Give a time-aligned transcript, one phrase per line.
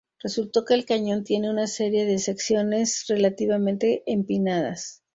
[0.23, 5.03] Resultó que el cañón tiene una serie de secciones relativamente empinadas.